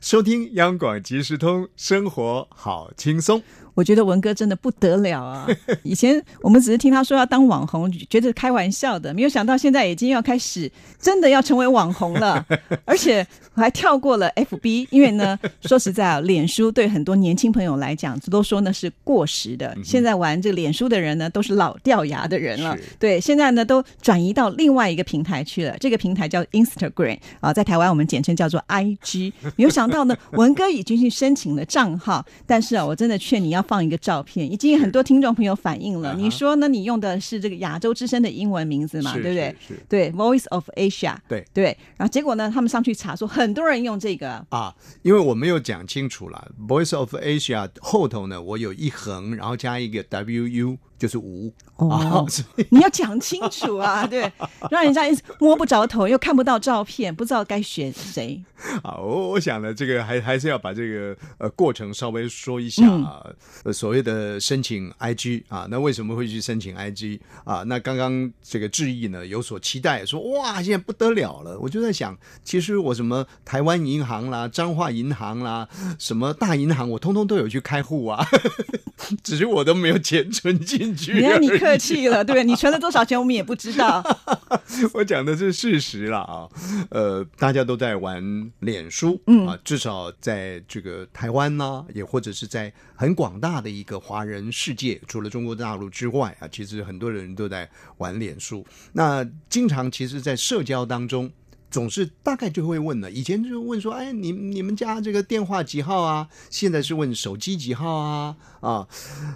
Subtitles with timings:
[0.00, 3.42] 收听央广即时通，生活好轻松。
[3.78, 5.46] 我觉得文哥真的不得了啊！
[5.84, 10.68] 以前我们只是听他说要当网红，觉得开玩笑的，没有想到现在已经要开始
[11.00, 12.44] 真的要成为网红了，
[12.84, 13.24] 而且
[13.54, 19.76] 我还跳过了 FB，因为呢， 说实在啊，脸书对很多年轻朋友来讲，都说呢是过时的。
[19.84, 22.76] 现在玩这个脸书的人呢，都是老掉牙的人了。
[22.98, 29.32] 对，现在呢都转移到另外一个平台去了，这个平台叫 Instagram 啊，在台湾我们简称叫做 IG。
[29.54, 36.14] 没有想到呢，文哥已经去申请了账号，但是啊，我真的劝你要放一个照片，已经很多听众朋友反映了。
[36.16, 36.66] 你说呢？
[36.66, 39.56] 你用的是这个亚洲之声的英文名字嘛，对不对？
[39.88, 41.64] 对，Voice of Asia，对对。
[41.98, 44.44] 然后结果呢，他们上去查说，很多人用这个。
[44.48, 52.26] 啊，因为我没有讲清楚了，Voice of Asia 后头呢，我有一横，然后加一个 WU，就是无哦
[52.70, 54.30] 你要讲清楚啊， 对，
[54.70, 55.02] 让人家
[55.38, 58.42] 摸不着头，又看不到照片，不知道该选谁。
[58.82, 63.24] 啊，我我想呢，这个还还是要把这个呃过程稍微说一下嗯啊。
[63.64, 67.62] 呃，所谓的申请 IG 啊，那为什么会去申请 IG 啊？
[67.66, 71.56] 那刚刚这个志毅呢有所期待，说哇，现在不得了了。
[71.60, 75.68] 我就在想，其实我什么台湾银行啦、彰化银行啦、
[75.98, 78.26] 什么大银行，我通通都有去开户啊，
[79.22, 81.12] 只是我都没有钱存进去。
[81.12, 82.44] 原来你客气了，对不对？
[82.44, 84.02] 你存了多少钱，我们也不知道。
[84.94, 86.48] 我讲的是事实了啊，
[86.90, 98.64] 呃，大家都在玩脸书，嗯啊，至少在这个台湾呢、也或者是在很广大的一个华人世界，除了中国大陆之外啊，其实很多人都在玩脸书。
[98.92, 101.30] 那经常其实，在社交当中。
[101.70, 106.26] 总是大概就会问了，以前就问说，哎，你你们家这个电话几号啊？
[106.48, 108.36] 现在是问手机几号啊？
[108.60, 108.88] 啊，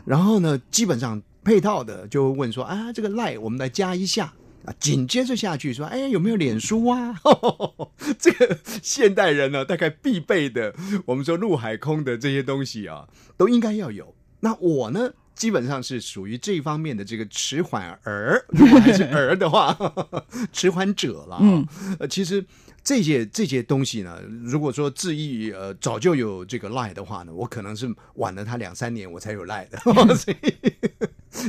[0.06, 4.32] 然后呢，基本上配套的就会问说，啊，这个赖我们来加一下。
[4.64, 7.18] 啊，紧接着下去说，哎，有没有脸书啊？
[8.16, 10.72] 这个现代人呢，大概必备的，
[11.04, 14.14] 我们说陆海空的这些东西啊，都应该要有。
[14.38, 19.76] 那我呢，基本上是属于这方面的这个迟缓儿，如果还是儿的话，
[20.52, 21.40] 迟缓者了、啊。
[21.42, 21.66] 嗯，
[21.98, 22.44] 呃，其实
[22.84, 29.78] 这些这些东西呢，如果说志毅呃早就有这个赖的话呢，我可能是晚了他两三年我才有赖的，
[30.16, 30.72] 所以。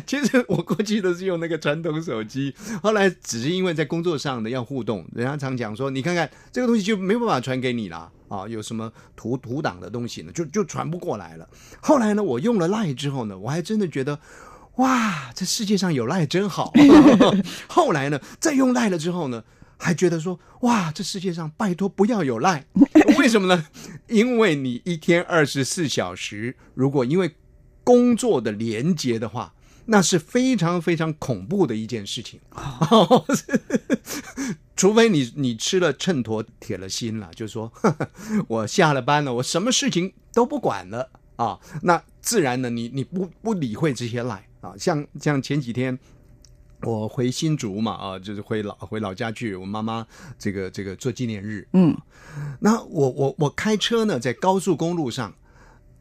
[0.06, 11.48] 其实我过去都是用那个传统手机，后来只是因为在工作上的要互动，人家常讲说，你看看这个东西就没办法传给你啦，啊，有什么图图档的东西呢，就就传不过来了。
[11.82, 14.20] 后来呢，我用了 Line 之后呢，我还真的觉得。
[14.78, 16.74] 哇，这世界上有赖真好。
[17.70, 19.44] 后来呢，再用赖了之后呢，
[19.84, 22.66] 还觉得说，哇，这世界上拜托不要有赖，
[23.20, 23.68] 为什么呢？
[24.08, 27.36] 因为你一天二十四小时，如果因为
[27.84, 29.54] 工作的连接的话，
[29.88, 32.40] 那是非常非常恐怖的一件事情。
[34.78, 38.08] 除非你你吃了秤砣铁了心了，就说呵呵
[38.48, 46.00] 我下了班了，我什么事情都不管了啊，那自然呢，你你不不理会这些赖啊，像像前几天。
[46.84, 50.06] 我回新竹嘛，啊，就是回老回老家去，我妈妈
[50.38, 51.96] 这个这个做纪念日，嗯，
[52.60, 55.34] 那我我我开车呢，在高速公路上，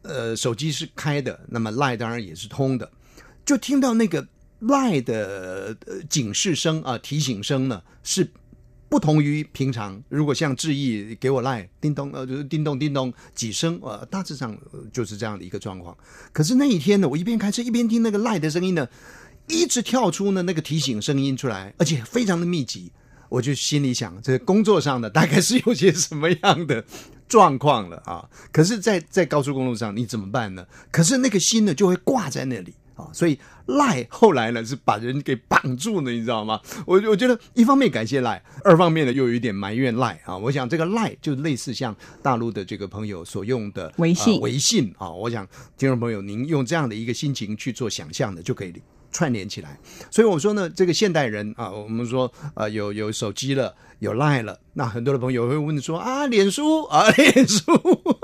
[0.01, 2.91] 呃，手机是开的，那么 Line 当然也是通的，
[3.45, 4.27] 就听到那个
[4.61, 8.29] Line 的、呃、警示声啊、提醒声呢，是
[8.89, 10.03] 不同于平常。
[10.09, 15.97] 如果像志毅给我 Line 叮咚呃，就是叮咚叮咚几声，呃，大致上呃就是这样的一个状况。
[16.31, 18.87] 可是那一天呢，我一边开车一边听那个 Line 的声音呢，
[19.47, 22.91] 一直跳出呢那个提醒声音出来，而且非常的密集。
[23.29, 26.85] 我就心里想，这工作上的大概是有些什么样的
[27.27, 28.29] 状况了啊？
[28.51, 30.63] 可是在，在高速公路上你怎么办呢？
[30.91, 36.61] 可是那个心呢就会挂在那里啊，所以赖后来呢是把人给绑住了，你知道吗？
[36.85, 40.37] 我我觉得一方面感谢赖，二方面呢又有一点埋怨赖啊。
[40.37, 45.09] 我想这个赖就类似像大陆的这个朋友所用的微信呃微信啊。
[45.09, 45.43] 我想
[45.75, 48.71] 听众朋友您用这样的一个心情去做想象的，就可以
[49.13, 49.79] 串联起来。
[50.11, 57.63] 所以我说呢，这个现代人啊，我们说啊有有手机了，有 Line 了，那很多的朋友会问说啊，脸书啊，脸书，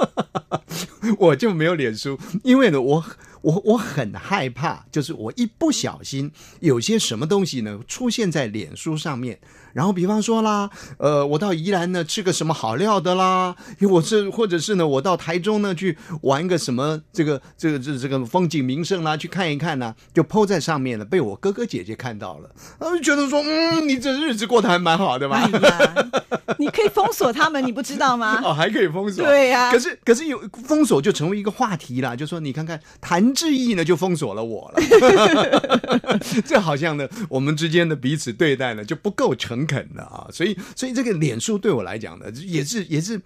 [1.18, 3.06] 我就没有脸书，因为呢，我
[3.42, 9.40] 我我很害怕，就是我一不小心有些什么东西呢出现在脸书上面，
[9.74, 13.56] 然后比方说啦，呃，我到宜兰呢吃个什么好料的啦，
[13.90, 22.50] 我是或者是呢，我到台中呢去玩个什么这个这个这这个风景名胜啦，去看一看呢，就 PO 在上面了，被我哥哥姐姐看到了，
[22.80, 25.38] 他们觉得说，嗯，你这日子过得还蛮好的嘛。
[25.38, 25.96] 哎呀，
[26.58, 28.42] 你可以封锁他们，你不知道吗？
[28.46, 29.72] 哦，还可以封锁，对呀。
[29.72, 43.20] 可是可是有封锁就成为一个话题啦，就说你看看谭志毅呢就封锁了我了， 这好像呢我们之间的彼此对待呢就不够诚恳的啊，所以所以这个脸书对我来讲呢也是也是。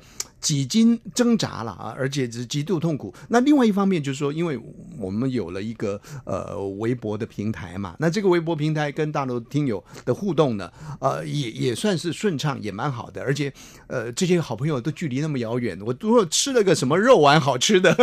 [0.43, 3.15] 几经挣扎了啊，而且是极度痛苦。
[3.29, 4.59] 那另外一方面就是说，因为
[4.99, 10.69] 我们有了一个呃微博的平台嘛，那这个微博平台跟大陆听友的互动呢，
[10.99, 13.21] 呃也也算是顺畅，也蛮好的。
[13.21, 13.53] 而且
[13.87, 17.95] 呃这些好朋友都距离那么遥远，我如果吃了个什么肉丸好吃的，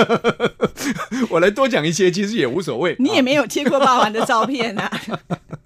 [1.29, 2.97] 我来多讲一些，其实也无所谓。
[2.99, 4.91] 你也没有贴过霸王的照片啊。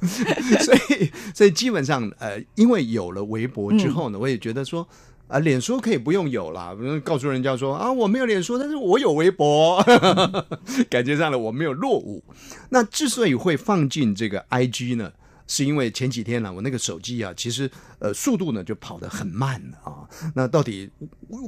[0.60, 4.86] 所以所以基本上呃，因为有了微博之后呢，我也觉得说。
[5.26, 9.82] 啊，脸书可以不用有了，告诉人家说啊，我没有脸书，但是我有微博，
[10.90, 12.22] 感觉上了我没有落伍。
[12.68, 15.10] 那之所以会放进这个 IG 呢，
[15.46, 17.68] 是因为前几天呢，我那个手机啊，其实
[18.00, 20.06] 呃速度呢就跑得很慢啊。
[20.34, 20.90] 那到底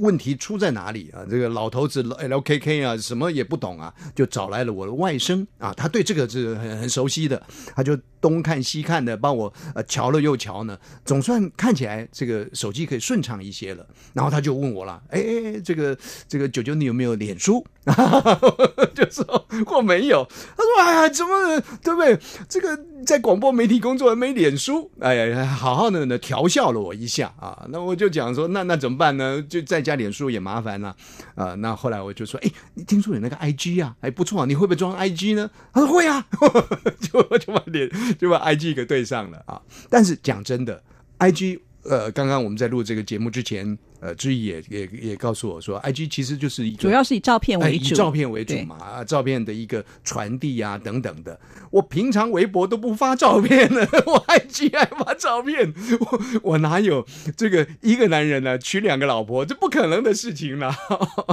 [0.01, 1.21] 问题出在哪里啊？
[1.29, 7.41] 这个老头子 LKK 啊，什么也不懂啊，就找来了我的外甥啊，他对这个是很很熟悉的，
[7.75, 7.95] 他就。
[8.21, 13.85] 东看西看的，帮我呃瞧了又瞧呢，总算看起来这个手机可以顺畅一些了。
[14.13, 15.97] 然后他就问我了，哎哎，这个
[16.27, 17.65] 这个九九你有没有脸书？
[18.93, 20.27] 就说我没有。
[20.57, 22.19] 他说，哎呀，怎么对不对？
[22.49, 24.91] 这个在广播媒体工作还没脸书？
[24.99, 27.65] 哎呀，好好的呢调笑了我一下啊。
[27.69, 29.41] 那我就讲说，那那怎么办呢？
[29.47, 30.95] 就在家脸书也麻烦了
[31.35, 31.55] 啊。
[31.55, 33.95] 那后来我就说，哎，你听说有那个 IG 啊？
[34.01, 35.49] 哎，不错啊，你会不会装 IG 呢？
[35.71, 36.25] 他说会啊，
[36.99, 37.89] 就就把脸。
[38.13, 39.61] 就把 I G 给对上了啊！
[39.89, 40.81] 但是讲真的
[41.17, 43.77] ，I G 呃，刚刚我们在录这个节目之前。
[43.99, 51.39] 呃，志毅也也也告诉我说，I G 其实就是一主要是以照片为主，以照片为主嘛，啊，照片的一个传递啊等等的。
[51.71, 57.05] 我平常微博都不发照片的， 我 I G 还发照片，我我哪有
[57.35, 60.73] 这个一个男人呢娶两个老婆，这不可能的事情了。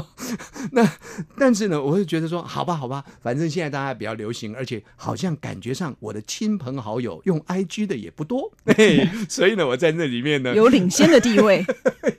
[0.72, 0.90] 那
[1.38, 8.50] 但是呢，我会觉得说，好吧好吧，反正现在大家比较流行，而且好像感觉上我的亲朋好友用 I G 的也不多，
[9.28, 11.64] 所以呢，我在那里面呢有领先的地位，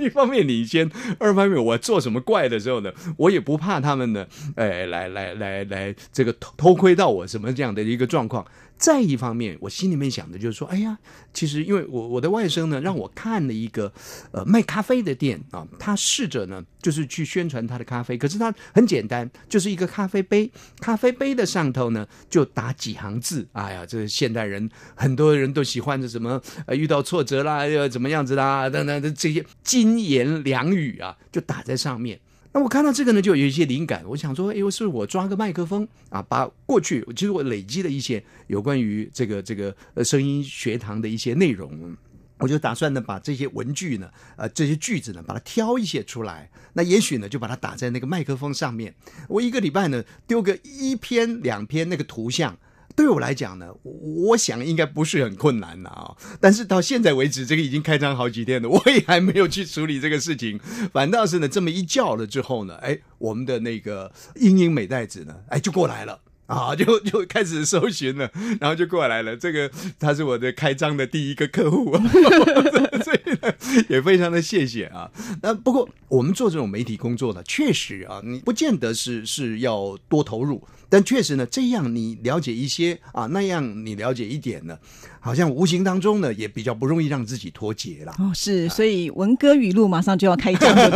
[0.05, 0.45] 一方面。
[0.45, 8.45] 领先，二方面我做什么怪的时候呢，我也不怕他们呢，哎，来来来来，这个偷偷窥到我什么这样的一个状况。
[8.77, 10.97] 再一方面，我心里面想的就是说，哎呀，
[11.33, 13.91] 其实因为我我的外甥呢，让我看了一个
[14.31, 32.19] 呃卖咖啡的店啊，他试着呢就是去宣传他的咖啡，可是他很简单，就是一个咖啡杯，咖啡杯的上头呢就打几行字，哎呀，这现代人很多人都喜欢的什么呃遇到挫折啦，要怎么样子啦，等等的这些金言良语啊，就打在上面。
[32.55, 34.01] 那我看到这个呢，就有一些灵感。
[34.07, 41.97] 我想说，哎，我是不是我抓个麦克风啊，把过去其实我累积了一些有关于这个这个呃声音学堂的一些内容，
[42.37, 46.49] 我就打算呢把这些文具呢，呃这些句子呢，把它挑一些出来。
[46.71, 48.95] 那也许呢，就把它打在那个麦克风上面。
[49.27, 52.57] 我一个礼拜呢丢个一篇两篇那个图像。
[52.95, 56.15] 对我来讲呢，我想应该不是很困难的啊。
[56.39, 60.59] 但是到现在为止，这个已经开张好几天了， 我也还没有去处理这个事情。
[60.93, 68.31] 反倒是呢，这么一叫了之后呢，哎，我们的那个英英美袋子呢，哎，就过来了啊， 就就开始搜寻了，
[68.61, 69.35] 然后就过来了。
[69.35, 69.69] 这个
[69.99, 71.91] 他是我的开张的第一个客户，
[73.03, 73.53] 所以呢，
[73.89, 75.11] 也非常的谢谢啊。
[75.41, 80.65] 那不过我们做这种媒体工作呢，确实啊，你不见得是是要多投入。
[80.95, 84.77] 但确实呢，这样你了解一些啊，那样你了解一点呢，
[85.19, 88.15] 好像无形当中呢，也比较不容易让自己脱节了。
[88.17, 90.89] 哦，是，所以文歌语录马上就要开讲了，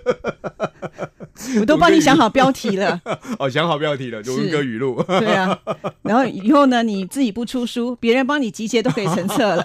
[1.60, 3.00] 我都帮你想好标题了。
[3.38, 5.02] 哦，想好标题了，就文歌语录。
[5.06, 5.58] 对啊，
[6.02, 9.64] 然后以后呢，你自己不出书，别人帮你集结都可以成册了。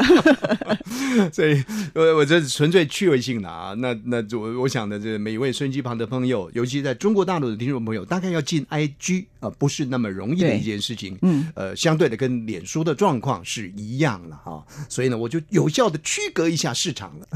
[1.32, 3.74] 所以，我我这是纯粹趣味性的啊。
[3.78, 9.26] 那那我我想的，这每一位孙机旁的朋友，尤其在中国大陆的听众朋友，大概要进 IG。
[9.42, 11.16] 啊，不是那么容易的一件事情。
[11.22, 17.28] 嗯，呃，相对的跟脸书的状况是一样了哈，所以呢，我就有效的区隔一下市场了，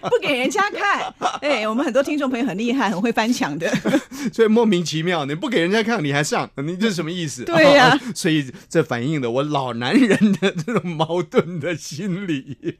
[0.00, 1.12] 不给人家看。
[1.42, 3.68] 哎，我们很多听众朋友很厉害，很会翻墙的。
[4.32, 7.44] 所以莫名其妙，你不给人家看，你还上，你这什么意思？
[7.46, 12.76] 对呀 所以这反映了我老男人的这种矛盾的心理。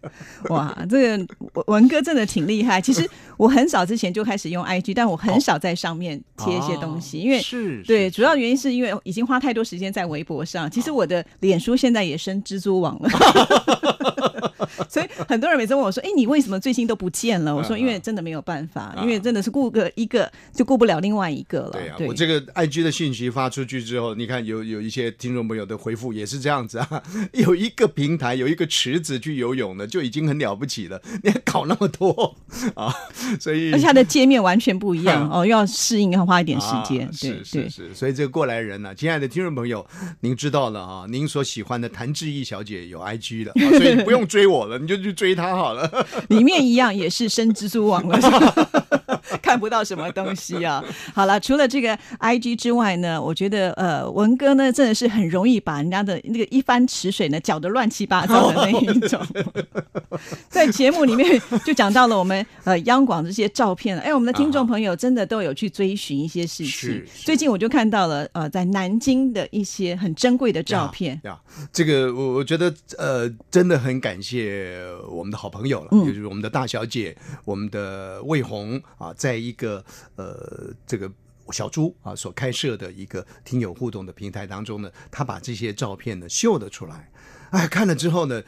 [0.49, 2.81] 哇，这个文文哥真的挺厉害。
[2.81, 10.71] 其实我很早之前就开始用 IG，但我很少在上面贴一些东西，因为哦是对，主要原因是因为已经花太多时间在微博上。
[10.71, 13.11] 其实我的脸书现在也升蜘蛛网了，
[14.89, 27.03] 所以很多人每次问我说：“哎，你为什么最近都不见了？”我说：“因为真的没有办法，因为真的是顾个一个就顾不了另外一个了。”对啊，我这个 IG 的信息发出去之后，你看有有一些听众朋友的回复也是这样子啊，
[27.33, 32.37] 有一个平台有一个池子去游泳的，就已经很了不起了，你还搞那么多
[32.75, 32.95] 啊，
[33.41, 37.07] 所以而且它的界面完全不一样 哦，又要适应，要花一点时间。
[37.07, 39.85] 啊、是是，是，所以这个过来人呢、亲爱的听众朋友，
[40.21, 45.91] 您知道了啊，您所喜欢的谭志毅小姐有 IG 了、啊所以不用追我火了，你就去追他好了。
[46.29, 48.19] 里面一样也是生蜘蛛网了，
[49.43, 50.83] 看不到什么东西啊。
[51.15, 59.21] 好了，除了这个 I G 之外呢，我觉得呃，文哥呢真的是很容易把人家的那个一番池水呢搅得乱七八糟的那一种。
[60.49, 71.21] 在节目里面就讲到了我们呃央广这些照片，哎，我们的听众朋友真的都有去追寻一些事情最近我就看到了呃，在南京的一些很珍贵的照片。
[71.25, 71.39] 呀，
[71.73, 74.77] 这个我我觉得呃，真的很感谢
[75.11, 79.85] 我们的好朋友了，嗯就是我们的大小姐，我们的魏红啊，在一个
[80.17, 81.11] 呃这个。
[81.51, 87.11] 小猪啊，所开设的一个听友互动的平台当中呢，他把这些照片呢秀了出来，
[87.51, 88.43] 哎，看了之后呢，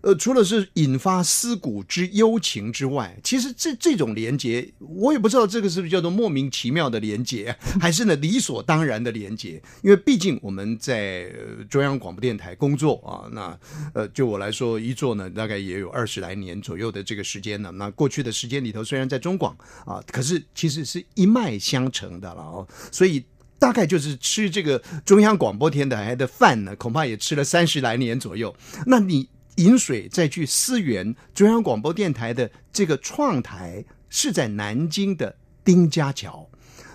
[0.00, 9.60] 呃，除了是引发思古之幽情之外，其实这这种连接，我也不知道这个是不是叫做莫名其妙的连接， 还是呢理所当然的连接。
[9.82, 11.32] 因为毕竟我们在、
[11.68, 13.58] 中央广播电台工作啊，那
[13.92, 17.72] 呃，就我来说，一做呢大概也有二十来年左右的这个时间了。
[17.72, 23.24] 那过去的时间里头，虽然在中广啊，可是其实是一脉相承的了哦，所以。
[23.60, 28.54] 大概就是吃这个中央广播电台的饭呢，恐怕也吃了三十来年左右。
[28.86, 36.48] 那你饮水再去思源中央广播电台的这个创台是在南京的丁家桥。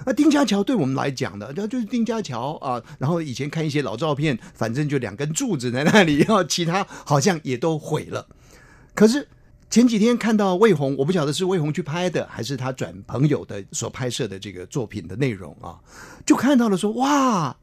[0.05, 2.81] 那丁家桥对我们来讲呢，那就是丁家桥啊。
[2.99, 8.27] 然后以前看一些老照片，反正就两根柱子在那里，然后其他好像也都毁了。
[8.93, 9.27] 可是
[9.69, 15.79] 前几天看到魏红，我不晓得是魏红去拍的，还是他转朋友的所拍摄的这个作品的内容啊，
[16.25, 17.57] 就看到了说哇，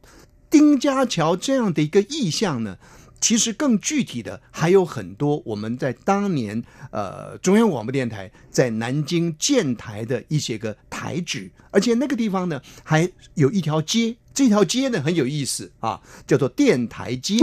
[0.50, 2.76] 丁家桥这样的一个意象呢。
[3.20, 17.36] 其实更具体的还有很多我们在当年呃中央广播电台在南京建台的一些个台址，而且那个地方呢还有一条街，这条街呢很有意思啊，叫做电台街，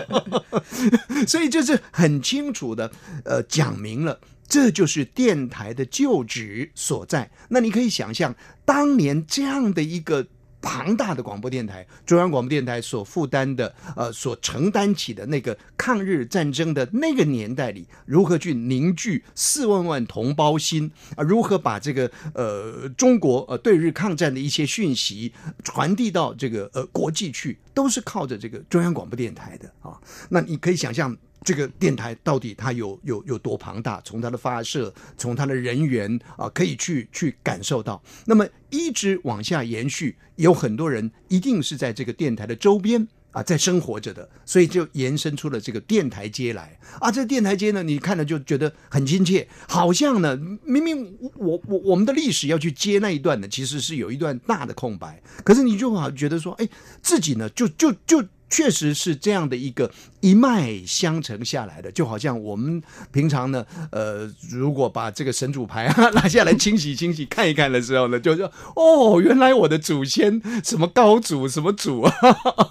[1.26, 2.92] 所以这是很清楚的
[3.24, 4.20] 呃讲明了。
[4.46, 7.30] 这就是电台的旧址所在。
[7.48, 8.36] 那你可以想象，
[8.66, 10.26] 当年这样的一个
[10.64, 21.22] 庞大的广播电台，中央广播电台所负担的，呃，所承担起的那个抗日战争的那个年代里，如何去凝聚四万万同胞心啊？
[21.22, 30.00] 如何把这个呃中国呃对日抗战的一些讯息传递到这个呃国际去，都是靠着这个中央广播电台的啊。
[30.30, 31.16] 那你可以想象。
[31.44, 34.00] 这个电台到底它有有有多庞大？
[34.00, 38.02] 从它的发射，从它的人员啊，可以去去感受到。
[38.24, 47.10] 那么一直往下延续，有很多人一定是在这个电台的周边啊，在生活着的，所以就延伸出了这个电台街来啊。
[47.12, 50.34] 这电台街呢，你看了就觉得很亲切，好像呢，
[50.64, 56.66] 明明我我我们的历史要去接那一段呢，其实是有一段大的空白，可是你就好觉得说，哎，
[57.02, 58.24] 自己呢，就就就。
[58.48, 72.12] 确实是这样的一个一脉相承下来的，就好像我们平常呢，呃，如果把这个神主牌啊拿下来清洗清洗看一看的时候呢，就说哦，原来我的祖先什么高祖什么祖啊，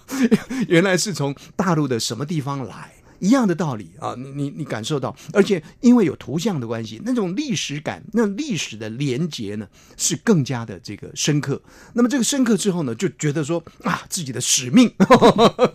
[0.69, 2.91] 原来是从大陆的什么地方来。
[3.23, 9.65] 一样的道理啊，你你你感受到，而且因为有图像的关系，那种历史感、那历史的连结呢，
[9.95, 11.61] 是更加的这个深刻。
[11.93, 14.91] 那么这个深刻之后呢，就觉得说啊，自己的使命，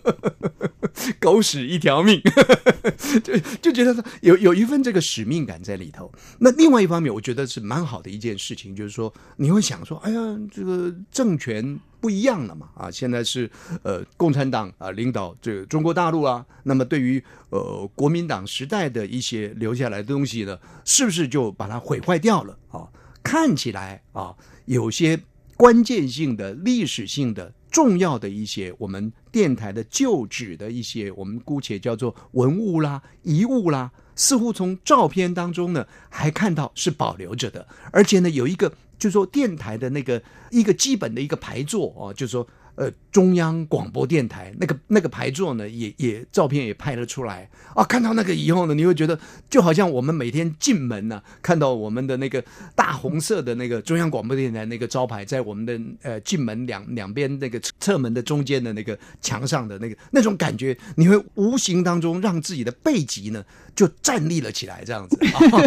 [1.19, 2.21] 狗屎一条命，
[3.23, 6.11] 就就觉得有有一份这个使命感在里头。
[6.37, 10.19] 那另外一方面，我觉得是蛮好的一件事情，就是说你会想说，哎呀，
[10.51, 11.79] 这个政权。
[11.99, 12.89] 不一样了嘛啊！
[12.91, 13.49] 现在是
[13.83, 22.87] 呃共产党啊领导这个中国大陆啊，那么对于呃国民党时代的一些留下来的东西呢，是不是就把它毁坏掉了啊？
[23.21, 25.19] 看起来啊，有些
[25.57, 33.91] 关键性的、历史性的、重要的一些我们电台的旧址的一些，我们姑且叫做文物啦、遗物啦。
[34.15, 42.47] 似乎从照片当中呢，还看到是保留着的，而且呢，有一个就说电台的那个一个基本的一个排座啊，就说。
[42.79, 47.83] 呃，中央广播电台那个那个牌座呢，也也照片也拍了出来啊。
[47.83, 49.19] 看到那个以后呢，你会觉得
[49.49, 52.41] 就好像我们每天进门呢，看到我们的那个
[52.75, 63.43] 大红色的那个中央广播电台那个招牌，在我们的呃进门两两边那个侧门的中间的那个墙上的那个那种感觉，你会无形当中让自己的背脊呢
[63.75, 65.17] 就站立了起来，这样子。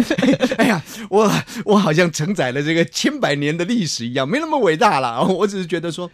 [0.57, 1.31] 哎呀，我
[1.63, 5.23] 我好像承载了这个千百年的历史一样，没那么伟大了。
[5.27, 6.09] 我只是觉得说。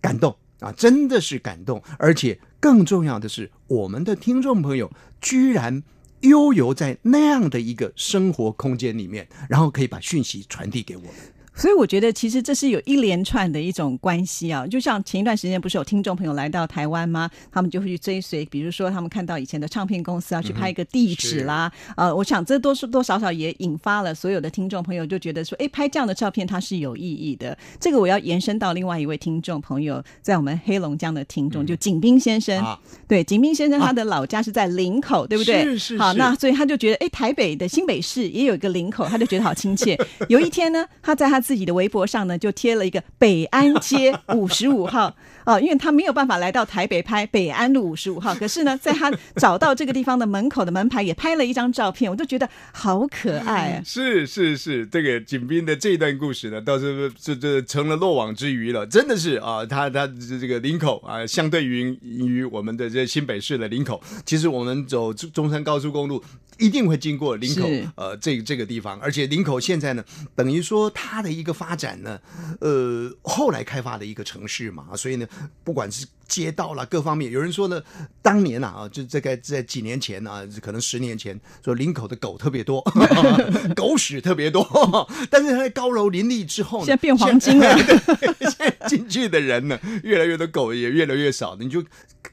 [0.00, 4.90] 感动啊，真的是感动，而且更重要的是，我们的听众朋友
[5.20, 5.82] 居然
[6.20, 11.12] 悠游在那样的一个生活空间里面，然后可以把讯息传递给我们。
[11.58, 14.64] 所以我觉得，其实这是有一连串的一种关系啊。
[14.64, 17.28] 就像前一段时间，不是有听众朋友来到台湾吗？
[17.50, 21.70] 他们就会去追随，比如说他们看到以前的唱片公司啊去拍一个地址啦。
[21.96, 27.58] 呃，我想这多是多少少也引发了所有的听众朋友就觉得说，哎，拍这样的照片它是有意义的。
[27.80, 32.64] 这个我要延伸到另外一位听众朋友，在我们黑龙江的听众，就景斌先生。
[33.08, 35.64] 对，景斌先生他的老家是在林口，对不对？
[35.64, 35.98] 是是。
[35.98, 39.98] 好，那所以他就觉得，哎，台北的新北市也有一个林口，他就觉得好亲切。
[40.28, 45.16] 有一天呢，他在他自己的微博上呢，就贴了一个北安街 五十五号
[45.48, 53.82] 哦，因为他没有办法来到台北拍北安路五十五号，可是呢，在他找到这个地方的门口的门牌也拍了一张照片，我都觉得好可爱啊！
[53.82, 66.22] 是是是，这个景斌的这段故事呢，倒是这这成了漏网之鱼了，真的是啊，他他这个林口啊，相对于于我们的这新北市的林口，其实我们走中山高速公路。
[66.60, 72.18] 一定会经过林口，呃，这这个地方，而且林口现在呢，等于说它的一个发展呢，
[72.60, 75.26] 呃，后来开发的一个城市嘛，所以呢，
[75.64, 77.82] 不管是街道啦，各方面，有人说呢，
[78.20, 82.82] 当年呐啊，就这个在几年前啊，可能十年前，说林口的狗特别多，
[83.74, 84.62] 狗屎特别多，
[85.30, 87.78] 但是它在高楼林立之后呢，现在变黄金了，
[88.40, 91.82] 现在进去的人呢，越来越多狗也越来越少，你就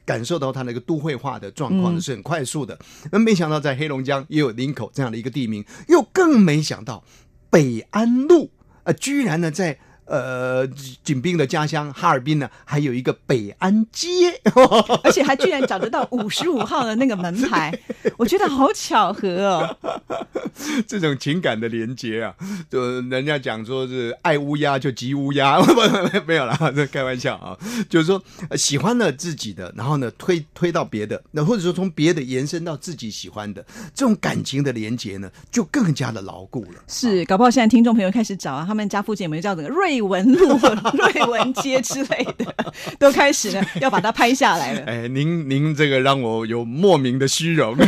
[0.04, 2.78] 感受到它那个都会化的状况是很快速的。
[3.10, 4.24] 那没想到在黑龙江。
[4.28, 7.04] 也有林口这样的一个地名，又更没想到
[7.48, 8.50] 北安路
[8.84, 9.78] 呃，居然呢在。
[10.06, 10.66] 呃，
[11.02, 14.08] 景斌的家乡哈尔滨呢，还有一个北安街，
[15.02, 17.76] 而且还居然找得到五十五号的那个门牌，
[18.16, 19.76] 我觉得好巧合哦。
[20.86, 22.34] 这种情感的连接啊，
[22.70, 25.72] 就人家讲说是爱乌鸦就急乌鸦，不
[26.26, 27.58] 没有了，这开玩笑啊。
[27.88, 28.22] 就是说
[28.56, 36.82] 喜欢了自己的，然后呢推推到别的，那或者说从别的延伸到自己喜欢的，这种感情的连接呢，就更加的牢固了。
[36.86, 39.95] 是，搞不好现在听众朋友开始找啊，他们家附近有没有叫这个瑞。
[39.96, 40.58] 瑞文路、
[41.12, 42.54] 瑞文街之类的，
[42.98, 44.80] 都开始呢，要把它拍下来了。
[44.86, 47.74] 哎，您您这个让我有莫名的虚荣。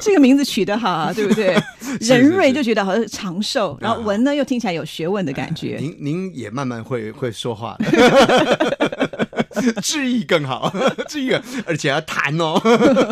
[0.00, 1.56] 这个名字取得好啊，对不对？
[2.00, 5.76] 仁瑞就觉得好像长寿，然后文呢又听起来有学问的感觉。
[5.80, 7.76] 您您也慢慢会会说话。
[9.82, 10.72] 质疑更好，
[11.08, 11.32] 质疑，
[11.64, 12.60] 而且要谈哦，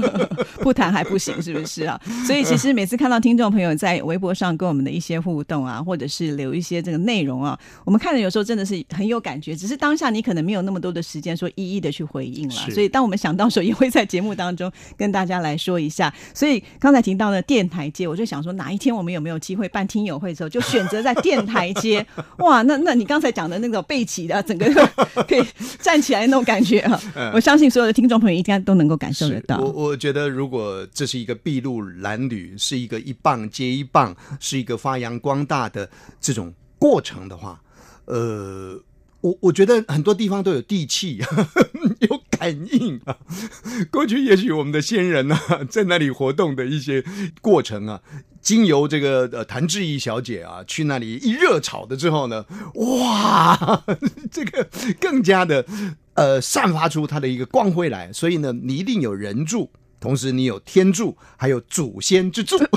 [0.60, 2.00] 不谈还不行，是不是啊？
[2.26, 12.54] 所以其实每次看到听众朋友在微博上跟我们的一些互动啊，或者是留一些这个内容啊，我们看了有时候真的是很有感觉，只是当下你可能没有那么多的时间说一一的去回应了。
[12.70, 16.12] 所以当我们想到时候，也会在节目当中跟大家来说一下。
[16.34, 22.04] 所以刚才提到的电台街，我就想说哪一天我们有没有机会办听友会的时候，就选择在电台街。
[22.38, 24.66] 哇，那那你刚才讲的那个背起的，整个
[25.28, 25.44] 可以
[25.80, 26.26] 站起来。
[26.34, 27.00] 那种感觉啊，
[27.32, 29.58] 我相信所有的听众朋友应该都能够感受得到。
[29.58, 35.88] 我我觉得，如果这是一个筚路蓝缕，是一个一棒接一棒，是一个发扬光大的
[36.20, 37.60] 这种过程的话，
[38.06, 38.76] 呃，
[39.20, 41.20] 我我觉得很多地方都有地气，
[42.10, 43.16] 有感应啊。
[43.92, 45.38] 过去也许我们的先人呢，
[45.70, 47.04] 在那里活动的一些
[47.40, 48.00] 过程啊。
[48.44, 53.82] 经由这个呃谭志毅小姐啊，去那里一热炒的之后呢，哇，
[54.30, 54.68] 这个
[55.00, 55.64] 更加的
[56.12, 59.70] 呃散发出它的一个光辉来，所以呢，你一定有人助。
[60.04, 62.58] 同时，你有天助，还有祖先之助。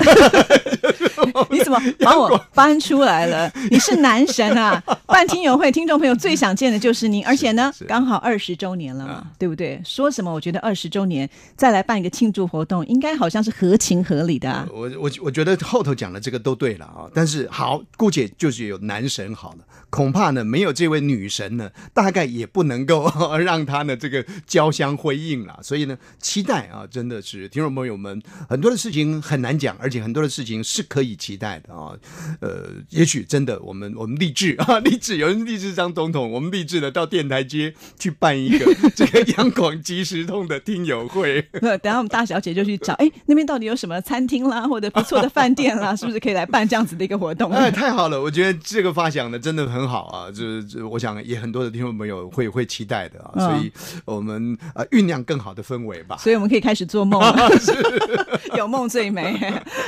[1.50, 3.52] 你怎么把我搬出来了？
[3.70, 4.82] 你是男神啊！
[5.06, 9.78] 办听友会，听众朋友最想见的就是您，而且呢，刚好二十周年了嘛，对不对？
[9.84, 10.32] 说什么？
[10.32, 14.50] 我觉得二十周年再来办一个庆祝活动，应该好像是合情合理的。
[14.50, 19.58] 啊我我我觉得后头讲的这个都对了啊，但是好，姑且就是有男神好了。
[19.90, 25.58] 恐怕呢，没有这位女神呢，大概也不能够 让她呢这个交相辉映了。
[25.62, 31.58] 所以呢，期待啊，真的是听众朋友们，很多的事情很难讲，而且很多的事情是可以期待。
[31.60, 31.92] 的啊。
[32.40, 41.40] 呃，也许真的，我们我们立志 啊，立志有人立志当总统，我们立志的到电台街去办一个 这个央广即时通的听友会。
[41.60, 47.50] 等下我们大小姐就去找，哎，那边到底有什么餐厅啦，或者不错的饭店啦，是不是可以来办这样子的一个活动？
[47.52, 53.70] 哎，太好了，我觉得这个发想呢真的很好啊，就是我想也很多的听众朋友会会期待的啊，所以
[54.04, 56.16] 我们呃酝酿更好的氛围吧。
[56.18, 57.50] 所以我们可以开始做梦了，
[58.56, 59.38] 有梦最美。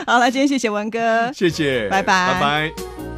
[0.07, 3.10] 好了，今天谢谢文哥，谢谢，拜拜，拜拜。